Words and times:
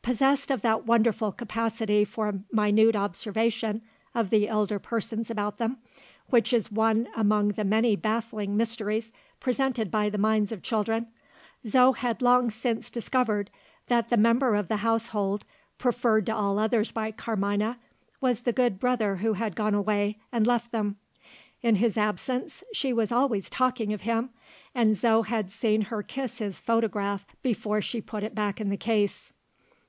Possessed 0.00 0.50
of 0.50 0.62
that 0.62 0.86
wonderful 0.86 1.30
capacity 1.32 2.02
for 2.02 2.40
minute 2.50 2.96
observation 2.96 3.82
of 4.14 4.30
the 4.30 4.48
elder 4.48 4.78
persons 4.78 5.30
about 5.30 5.58
them, 5.58 5.76
which 6.30 6.54
is 6.54 6.72
one 6.72 7.06
among 7.14 7.48
the 7.48 7.64
many 7.64 7.94
baffling 7.94 8.56
mysteries 8.56 9.12
presented 9.38 9.90
by 9.90 10.08
the 10.08 10.16
minds 10.16 10.50
of 10.50 10.62
children, 10.62 11.08
Zo 11.66 11.92
had 11.92 12.22
long 12.22 12.50
since 12.50 12.88
discovered 12.88 13.50
that 13.88 14.08
the 14.08 14.16
member 14.16 14.54
of 14.54 14.68
the 14.68 14.78
household, 14.78 15.44
preferred 15.76 16.24
to 16.24 16.34
all 16.34 16.58
others 16.58 16.90
by 16.90 17.10
Carmina, 17.12 17.78
was 18.18 18.40
the 18.42 18.52
good 18.54 18.80
brother 18.80 19.16
who 19.16 19.34
had 19.34 19.54
gone 19.54 19.74
away 19.74 20.18
and 20.32 20.46
left 20.46 20.72
them. 20.72 20.96
In 21.60 21.74
his 21.76 21.98
absence, 21.98 22.64
she 22.72 22.94
was 22.94 23.12
always 23.12 23.50
talking 23.50 23.92
of 23.92 24.00
him 24.00 24.30
and 24.74 24.96
Zo 24.96 25.20
had 25.20 25.50
seen 25.50 25.82
her 25.82 26.02
kiss 26.02 26.38
his 26.38 26.60
photograph 26.60 27.26
before 27.42 27.82
she 27.82 28.00
put 28.00 28.22
it 28.22 28.34
back 28.34 28.58
in 28.58 28.70
the 28.70 28.78
case. 28.78 29.34